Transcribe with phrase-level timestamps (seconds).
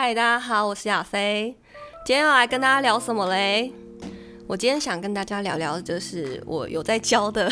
[0.00, 1.56] 嗨，大家好，我是亚飞。
[2.06, 3.72] 今天要来跟大家聊什么嘞？
[4.46, 7.50] 我今天想跟大家聊聊，就是我有在教的。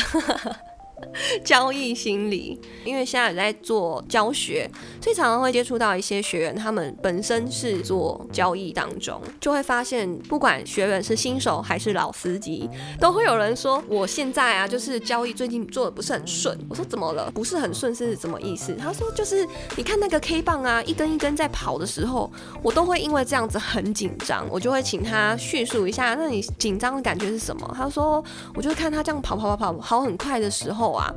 [1.43, 4.69] 交易心理，因为现在有在做教学，
[5.01, 12.69] 所以常常会接触到一些学员，他们本身是做交易当中，就会发现，不管学员是新手还是老司机，
[12.99, 16.57] 都会有人说，我现在啊，就是交易最近做的不是很顺。
[16.69, 17.31] 我说怎么了？
[17.33, 18.75] 不是很顺是什么意思？
[18.75, 27.71] 他说就是你看那个 K 棒啊，一根一根在跑的时候，我都会因为这样子很紧张，我就会请他叙述一下，那你紧张的感觉是什么？
[27.75, 28.23] 他说，
[28.55, 31.13] 我就看他这样跑跑跑跑跑很快的时候啊。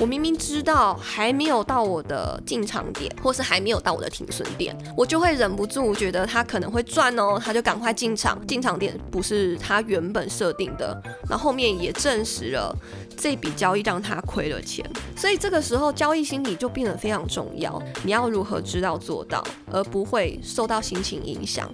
[0.00, 8.40] 我明明知道还没有到我的进场点，或是还没有到我的停损点，我就会忍不住觉得他可能会赚哦，他就赶快进场。
[8.46, 10.98] 进场点不是他原本设定的，
[11.28, 12.74] 然后后面也证实了
[13.18, 14.82] 这笔交易让他亏了钱。
[15.14, 17.80] 所以这个时候交易心理就变得非常重要。
[18.02, 21.70] 你要如何知道做到，而不会受到心情影响？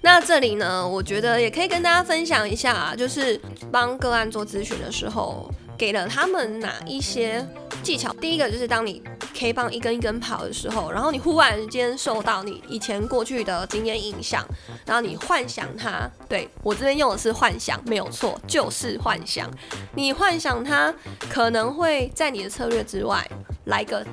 [0.00, 3.38] 那这里呢，我觉得也可以跟大家分享一下，就是
[3.70, 5.50] 帮个案做咨询的时候。
[5.78, 7.46] 给了他们哪一些
[7.82, 8.12] 技巧？
[8.14, 9.00] 第一个就是当你
[9.32, 14.44] K 棒一根一根跑的时候，然后你忽然间受到你以前过去的经验影响，
[14.84, 19.48] 然后你幻想它，对我这边用的是幻想，没有错，就是幻想。
[19.94, 20.92] 你幻想它
[21.30, 23.24] 可能会在你的策略之外
[23.66, 24.04] 来个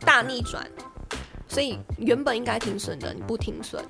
[0.00, 0.64] 大逆转，
[1.48, 3.84] 所以原本应该停损的你不停损。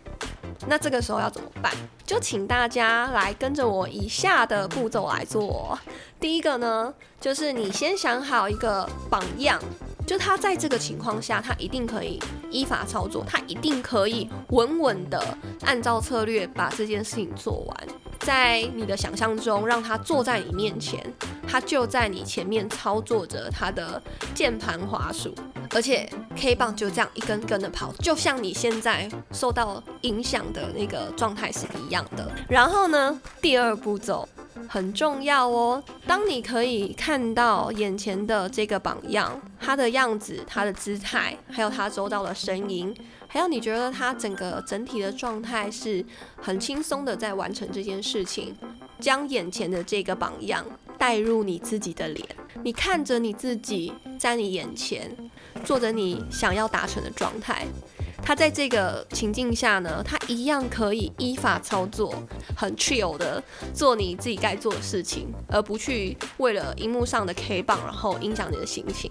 [0.67, 1.73] 那这个时候要怎么办？
[2.05, 5.79] 就请大家来跟着我以下的步骤来做。
[6.19, 9.61] 第一个呢，就是你先想好一个榜样，
[10.07, 12.21] 就他在这个情况下，他一定可以
[12.51, 15.23] 依法操作，他一定可以稳稳的
[15.65, 17.89] 按照策略把这件事情做完。
[18.21, 21.01] 在你的想象中，让他坐在你面前，
[21.47, 24.03] 他就在你前面操作着他的
[24.35, 25.33] 键盘滑鼠。
[25.75, 32.31] 而且 K 棒就这样一根根的跑，就像你现在受到影响的那个状态是一样的。
[32.49, 34.29] 然后呢，第二步骤
[34.69, 35.83] 很重要哦。
[36.07, 42.95] 当你可以看到眼前的这个榜样，他的样子、他的姿态，还有他周遭的声音，
[43.27, 46.05] 还有你觉得他整个整体的状态是
[46.41, 48.57] 很轻松的在完成这件事情，
[48.99, 50.65] 将眼前的这个榜样
[50.97, 52.27] 带入你自己的脸，
[52.65, 55.15] 你看着你自己在你眼前。
[55.65, 57.67] 做着你想要达成的状态，
[58.23, 62.15] 他在这个情境下呢，他一样可以依法操作，
[62.57, 63.43] 很 chill 的
[63.75, 69.11] 做你自己该做的事情，而不去为了荧幕上的 K 棒，然后影响你的心情。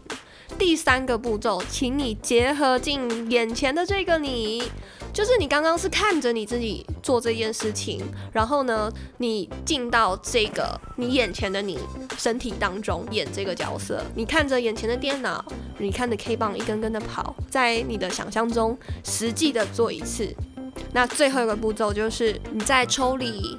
[0.57, 4.63] 第三个步骤，请你结合进眼前的这个你。
[5.13, 11.79] 就是你刚刚是看着你自己做这件事情，然后呢，你进到这个你眼前的你
[12.19, 15.43] 身体当中演这个角色，你看着眼前的电脑，
[15.79, 20.31] 你看着 K 棒一根根的跑，在你的想象中实际的做一次。
[20.93, 23.57] 那最后一个步骤就是你再抽离，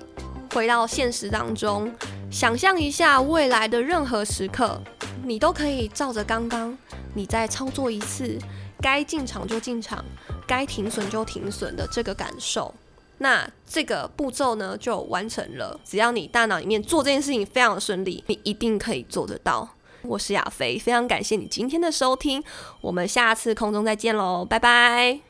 [0.54, 1.92] 回到现实当中，
[2.30, 4.80] 想象一下未来的任何时刻，
[5.24, 6.76] 你都可以照着刚刚
[7.14, 8.38] 你再操作一次，
[8.80, 10.04] 该进场就进场。
[10.46, 12.74] 该停损就停损的这个感受，
[13.18, 15.78] 那这个步骤呢就完成了。
[15.84, 19.68] 只要你大脑里面做这件事情非常的顺利，你一定可以做得到。
[20.00, 22.42] 我是亚飞，非常感谢你今天的收听，
[22.80, 25.27] 我们下次空中再见喽，拜拜。